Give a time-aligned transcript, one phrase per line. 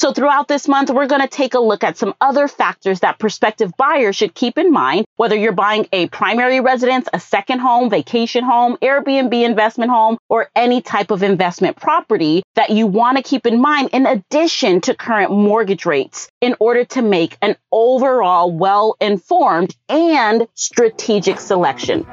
[0.00, 3.18] So throughout this month, we're going to take a look at some other factors that
[3.18, 7.90] prospective buyers should keep in mind, whether you're buying a primary residence, a second home,
[7.90, 13.22] vacation home, Airbnb investment home, or any type of investment property that you want to
[13.22, 18.50] keep in mind in addition to current mortgage rates in order to make an overall
[18.50, 22.06] well informed and strategic selection.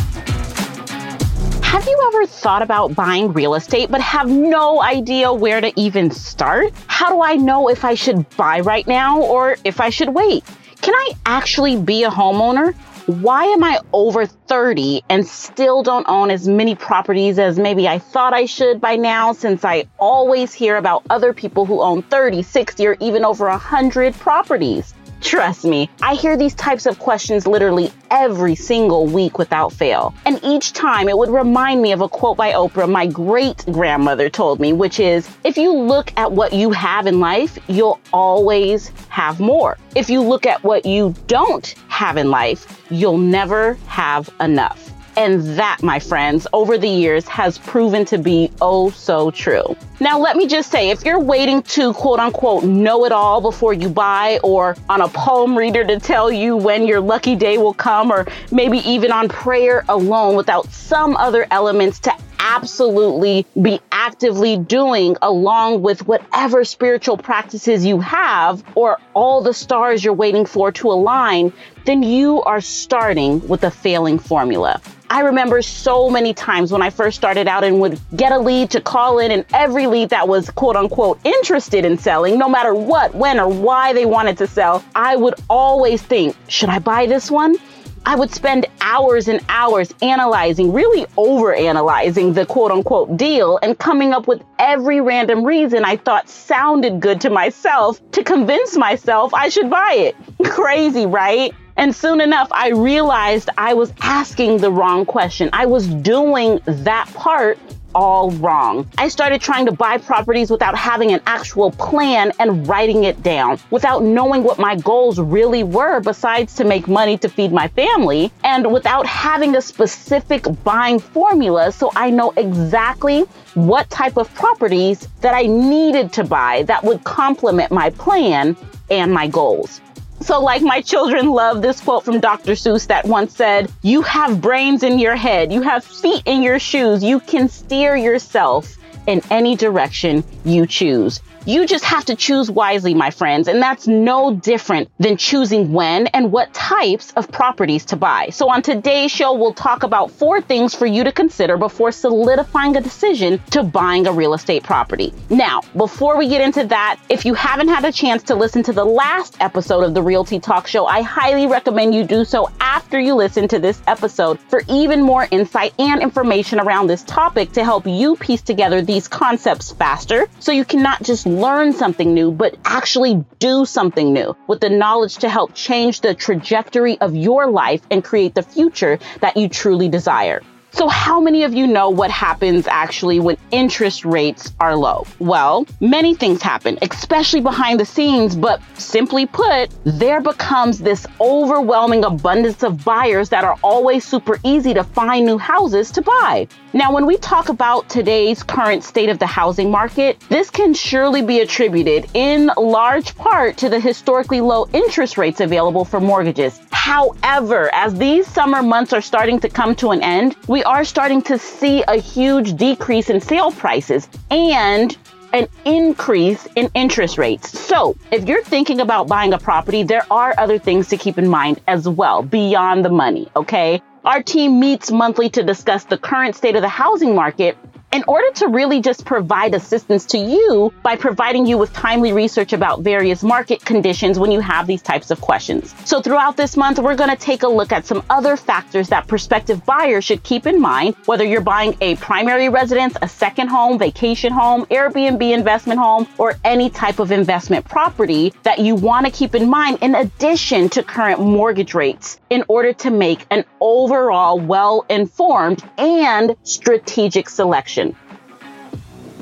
[1.70, 6.10] Have you ever thought about buying real estate but have no idea where to even
[6.10, 6.72] start?
[6.88, 10.42] How do I know if I should buy right now or if I should wait?
[10.82, 12.74] Can I actually be a homeowner?
[13.06, 18.00] Why am I over 30 and still don't own as many properties as maybe I
[18.00, 22.42] thought I should by now since I always hear about other people who own 30,
[22.42, 24.92] 60, or even over 100 properties?
[25.20, 30.14] Trust me, I hear these types of questions literally every single week without fail.
[30.24, 34.30] And each time it would remind me of a quote by Oprah my great grandmother
[34.30, 38.88] told me, which is if you look at what you have in life, you'll always
[39.08, 39.76] have more.
[39.94, 44.90] If you look at what you don't have in life, you'll never have enough.
[45.20, 49.76] And that, my friends, over the years has proven to be oh so true.
[50.00, 53.74] Now, let me just say if you're waiting to quote unquote know it all before
[53.74, 57.74] you buy, or on a palm reader to tell you when your lucky day will
[57.74, 64.56] come, or maybe even on prayer alone without some other elements to absolutely be actively
[64.56, 70.72] doing along with whatever spiritual practices you have or all the stars you're waiting for
[70.72, 71.52] to align,
[71.84, 74.80] then you are starting with a failing formula.
[75.10, 78.70] I remember so many times when I first started out and would get a lead
[78.70, 82.74] to call in, and every lead that was quote unquote interested in selling, no matter
[82.74, 87.06] what, when, or why they wanted to sell, I would always think, should I buy
[87.06, 87.56] this one?
[88.06, 93.78] I would spend hours and hours analyzing, really over analyzing the quote unquote deal and
[93.78, 99.34] coming up with every random reason I thought sounded good to myself to convince myself
[99.34, 100.16] I should buy it.
[100.50, 101.52] Crazy, right?
[101.76, 105.50] And soon enough, I realized I was asking the wrong question.
[105.52, 107.58] I was doing that part
[107.94, 108.88] all wrong.
[108.98, 113.58] I started trying to buy properties without having an actual plan and writing it down,
[113.70, 118.32] without knowing what my goals really were besides to make money to feed my family,
[118.44, 123.22] and without having a specific buying formula so I know exactly
[123.54, 128.56] what type of properties that I needed to buy that would complement my plan
[128.90, 129.80] and my goals.
[130.22, 132.52] So, like my children love this quote from Dr.
[132.52, 136.58] Seuss that once said, You have brains in your head, you have feet in your
[136.58, 138.76] shoes, you can steer yourself
[139.06, 141.20] in any direction you choose.
[141.46, 146.06] You just have to choose wisely, my friends, and that's no different than choosing when
[146.08, 148.28] and what types of properties to buy.
[148.30, 152.76] So, on today's show, we'll talk about four things for you to consider before solidifying
[152.76, 155.14] a decision to buying a real estate property.
[155.30, 158.72] Now, before we get into that, if you haven't had a chance to listen to
[158.74, 163.00] the last episode of the Realty Talk Show, I highly recommend you do so after
[163.00, 167.64] you listen to this episode for even more insight and information around this topic to
[167.64, 172.56] help you piece together these concepts faster so you cannot just learn something new, but
[172.64, 177.82] actually do something new with the knowledge to help change the trajectory of your life
[177.90, 180.42] and create the future that you truly desire.
[180.72, 185.04] So, how many of you know what happens actually when interest rates are low?
[185.18, 192.04] Well, many things happen, especially behind the scenes, but simply put, there becomes this overwhelming
[192.04, 196.46] abundance of buyers that are always super easy to find new houses to buy.
[196.72, 201.20] Now, when we talk about today's current state of the housing market, this can surely
[201.20, 206.60] be attributed in large part to the historically low interest rates available for mortgages.
[206.70, 210.84] However, as these summer months are starting to come to an end, we we are
[210.84, 214.94] starting to see a huge decrease in sale prices and
[215.32, 217.58] an increase in interest rates.
[217.58, 221.28] So, if you're thinking about buying a property, there are other things to keep in
[221.28, 223.80] mind as well beyond the money, okay?
[224.04, 227.56] Our team meets monthly to discuss the current state of the housing market
[227.92, 232.52] in order to really just provide assistance to you by providing you with timely research
[232.52, 235.74] about various market conditions when you have these types of questions.
[235.84, 239.08] So throughout this month, we're going to take a look at some other factors that
[239.08, 243.78] prospective buyers should keep in mind, whether you're buying a primary residence, a second home,
[243.78, 249.12] vacation home, Airbnb investment home, or any type of investment property that you want to
[249.12, 254.38] keep in mind in addition to current mortgage rates in order to make an overall
[254.38, 257.79] well informed and strategic selection.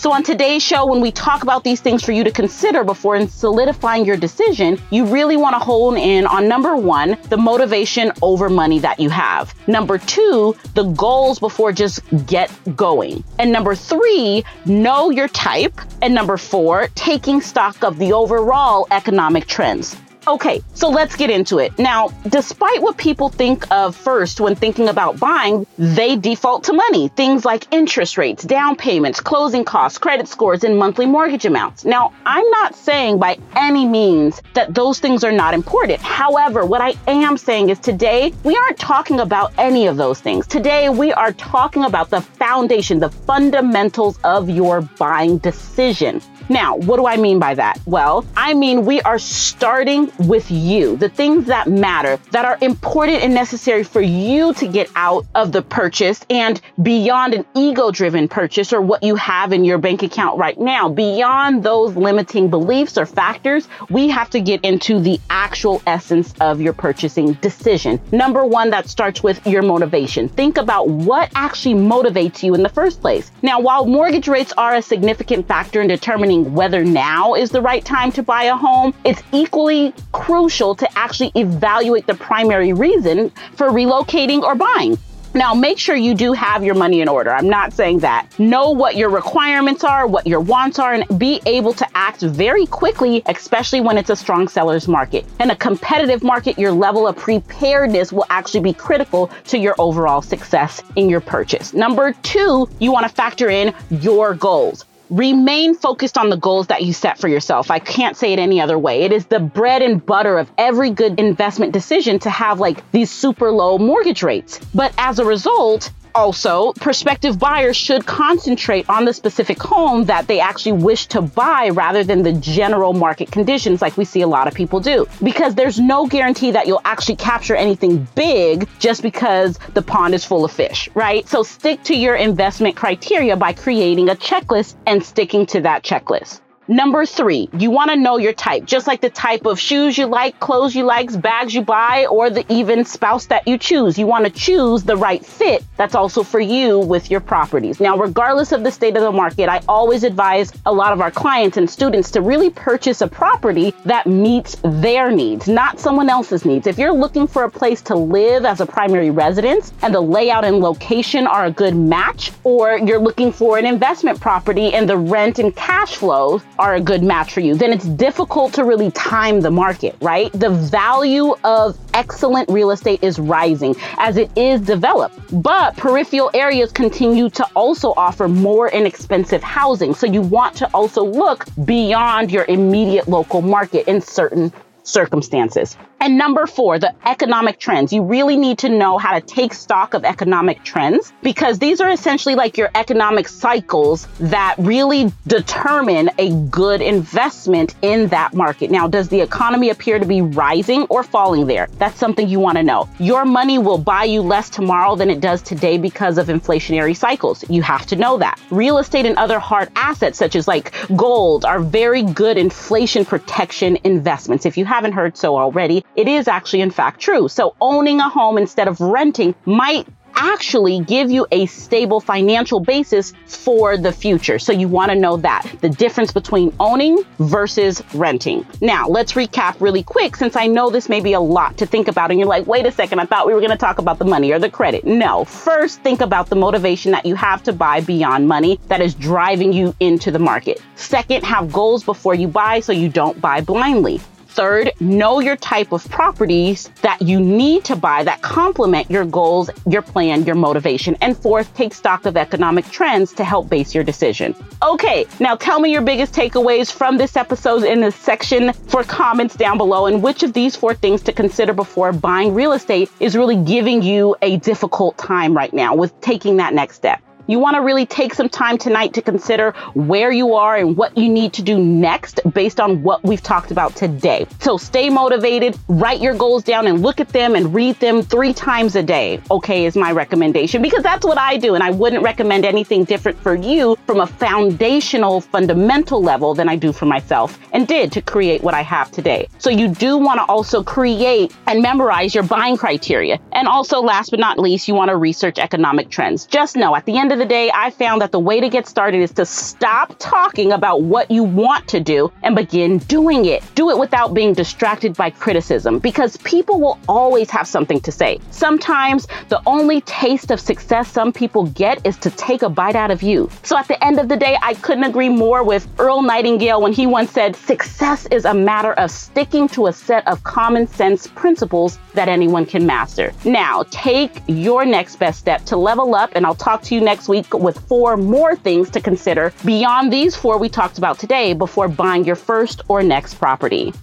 [0.00, 3.28] So, on today's show, when we talk about these things for you to consider before
[3.28, 8.48] solidifying your decision, you really want to hone in on number one, the motivation over
[8.48, 9.54] money that you have.
[9.68, 13.22] Number two, the goals before just get going.
[13.38, 15.78] And number three, know your type.
[16.00, 19.94] And number four, taking stock of the overall economic trends.
[20.26, 21.78] Okay, so let's get into it.
[21.78, 27.08] Now, despite what people think of first when thinking about buying, they default to money.
[27.08, 31.86] Things like interest rates, down payments, closing costs, credit scores, and monthly mortgage amounts.
[31.86, 36.00] Now, I'm not saying by any means that those things are not important.
[36.00, 40.46] However, what I am saying is today, we aren't talking about any of those things.
[40.46, 46.20] Today, we are talking about the foundation, the fundamentals of your buying decision.
[46.50, 47.78] Now, what do I mean by that?
[47.86, 53.22] Well, I mean we are starting with you, the things that matter, that are important
[53.22, 58.28] and necessary for you to get out of the purchase and beyond an ego driven
[58.28, 60.88] purchase or what you have in your bank account right now.
[60.88, 66.60] Beyond those limiting beliefs or factors, we have to get into the actual essence of
[66.60, 68.00] your purchasing decision.
[68.12, 70.28] Number one, that starts with your motivation.
[70.28, 73.30] Think about what actually motivates you in the first place.
[73.42, 77.84] Now, while mortgage rates are a significant factor in determining whether now is the right
[77.84, 83.68] time to buy a home, it's equally crucial to actually evaluate the primary reason for
[83.68, 84.98] relocating or buying.
[85.32, 87.30] Now, make sure you do have your money in order.
[87.32, 88.26] I'm not saying that.
[88.40, 92.66] Know what your requirements are, what your wants are, and be able to act very
[92.66, 95.24] quickly, especially when it's a strong seller's market.
[95.38, 100.20] In a competitive market, your level of preparedness will actually be critical to your overall
[100.20, 101.72] success in your purchase.
[101.74, 106.82] Number two, you want to factor in your goals remain focused on the goals that
[106.82, 107.70] you set for yourself.
[107.70, 109.02] I can't say it any other way.
[109.02, 113.10] It is the bread and butter of every good investment decision to have like these
[113.10, 114.58] super low mortgage rates.
[114.74, 120.40] But as a result, also, prospective buyers should concentrate on the specific home that they
[120.40, 124.46] actually wish to buy rather than the general market conditions like we see a lot
[124.46, 125.06] of people do.
[125.22, 130.24] Because there's no guarantee that you'll actually capture anything big just because the pond is
[130.24, 131.26] full of fish, right?
[131.28, 136.40] So stick to your investment criteria by creating a checklist and sticking to that checklist.
[136.70, 140.06] Number three, you want to know your type, just like the type of shoes you
[140.06, 143.98] like, clothes you like, bags you buy, or the even spouse that you choose.
[143.98, 147.80] You want to choose the right fit that's also for you with your properties.
[147.80, 151.10] Now, regardless of the state of the market, I always advise a lot of our
[151.10, 156.44] clients and students to really purchase a property that meets their needs, not someone else's
[156.44, 156.68] needs.
[156.68, 160.44] If you're looking for a place to live as a primary residence and the layout
[160.44, 164.96] and location are a good match, or you're looking for an investment property and the
[164.96, 168.90] rent and cash flows are a good match for you, then it's difficult to really
[168.90, 170.30] time the market, right?
[170.32, 176.70] The value of excellent real estate is rising as it is developed, but peripheral areas
[176.70, 179.94] continue to also offer more inexpensive housing.
[179.94, 184.52] So you want to also look beyond your immediate local market in certain
[184.82, 185.78] circumstances.
[186.02, 187.92] And number four, the economic trends.
[187.92, 191.90] You really need to know how to take stock of economic trends because these are
[191.90, 198.70] essentially like your economic cycles that really determine a good investment in that market.
[198.70, 201.68] Now, does the economy appear to be rising or falling there?
[201.76, 202.88] That's something you want to know.
[202.98, 207.44] Your money will buy you less tomorrow than it does today because of inflationary cycles.
[207.50, 208.40] You have to know that.
[208.50, 213.76] Real estate and other hard assets, such as like gold, are very good inflation protection
[213.84, 214.46] investments.
[214.46, 217.28] If you haven't heard so already, it is actually in fact true.
[217.28, 219.86] So owning a home instead of renting might
[220.20, 224.38] actually give you a stable financial basis for the future.
[224.38, 228.46] So you want to know that the difference between owning versus renting.
[228.60, 231.88] Now, let's recap really quick since I know this may be a lot to think
[231.88, 233.98] about and you're like, wait a second, I thought we were going to talk about
[233.98, 234.84] the money or the credit.
[234.84, 238.94] No, first think about the motivation that you have to buy beyond money that is
[238.94, 240.60] driving you into the market.
[240.74, 244.00] Second, have goals before you buy so you don't buy blindly.
[244.30, 249.50] Third, know your type of properties that you need to buy that complement your goals,
[249.66, 250.96] your plan, your motivation.
[251.00, 254.36] And fourth, take stock of economic trends to help base your decision.
[254.62, 259.34] Okay, now tell me your biggest takeaways from this episode in the section for comments
[259.34, 263.16] down below and which of these four things to consider before buying real estate is
[263.16, 267.02] really giving you a difficult time right now with taking that next step.
[267.30, 270.98] You want to really take some time tonight to consider where you are and what
[270.98, 274.26] you need to do next based on what we've talked about today.
[274.40, 278.32] So stay motivated, write your goals down and look at them and read them three
[278.32, 279.20] times a day.
[279.30, 281.54] Okay, is my recommendation because that's what I do.
[281.54, 286.56] And I wouldn't recommend anything different for you from a foundational, fundamental level than I
[286.56, 289.28] do for myself and did to create what I have today.
[289.38, 293.20] So you do want to also create and memorize your buying criteria.
[293.30, 296.26] And also, last but not least, you want to research economic trends.
[296.26, 298.66] Just know at the end of the day, I found that the way to get
[298.66, 303.44] started is to stop talking about what you want to do and begin doing it.
[303.54, 308.18] Do it without being distracted by criticism because people will always have something to say.
[308.30, 312.90] Sometimes the only taste of success some people get is to take a bite out
[312.90, 313.28] of you.
[313.42, 316.72] So at the end of the day, I couldn't agree more with Earl Nightingale when
[316.72, 321.06] he once said, Success is a matter of sticking to a set of common sense
[321.06, 323.12] principles that anyone can master.
[323.26, 327.09] Now, take your next best step to level up, and I'll talk to you next
[327.10, 331.68] week with four more things to consider beyond these four we talked about today before
[331.68, 333.74] buying your first or next property.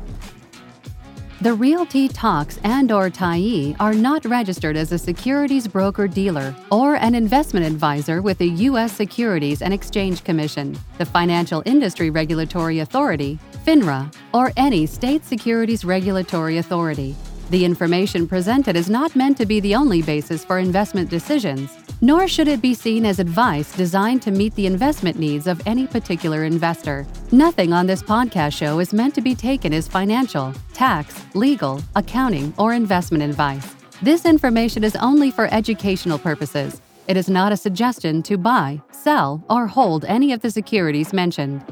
[1.41, 6.97] The Realty Talks and or Tiye are not registered as a securities broker dealer or
[6.97, 8.91] an investment advisor with the U.S.
[8.91, 16.59] Securities and Exchange Commission, the Financial Industry Regulatory Authority, FINRA, or any state securities regulatory
[16.59, 17.15] authority.
[17.49, 22.27] The information presented is not meant to be the only basis for investment decisions, nor
[22.27, 26.43] should it be seen as advice designed to meet the investment needs of any particular
[26.43, 27.05] investor.
[27.31, 32.53] Nothing on this podcast show is meant to be taken as financial, tax, legal, accounting,
[32.57, 33.75] or investment advice.
[34.01, 36.81] This information is only for educational purposes.
[37.07, 41.63] It is not a suggestion to buy, sell, or hold any of the securities mentioned.